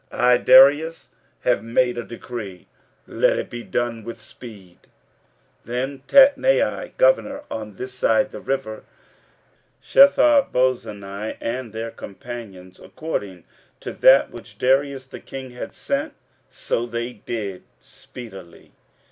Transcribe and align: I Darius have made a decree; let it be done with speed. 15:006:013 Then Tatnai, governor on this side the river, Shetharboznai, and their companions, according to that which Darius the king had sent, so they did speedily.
I 0.11 0.37
Darius 0.37 1.09
have 1.41 1.63
made 1.63 1.95
a 1.95 2.03
decree; 2.03 2.65
let 3.05 3.37
it 3.37 3.51
be 3.51 3.61
done 3.61 4.03
with 4.03 4.19
speed. 4.19 4.79
15:006:013 5.65 5.65
Then 5.65 6.03
Tatnai, 6.07 6.97
governor 6.97 7.43
on 7.51 7.75
this 7.75 7.93
side 7.93 8.31
the 8.31 8.39
river, 8.41 8.83
Shetharboznai, 9.83 11.37
and 11.39 11.71
their 11.71 11.91
companions, 11.91 12.79
according 12.79 13.43
to 13.81 13.91
that 13.91 14.31
which 14.31 14.57
Darius 14.57 15.05
the 15.05 15.19
king 15.19 15.51
had 15.51 15.75
sent, 15.75 16.15
so 16.49 16.87
they 16.87 17.13
did 17.13 17.61
speedily. 17.79 18.71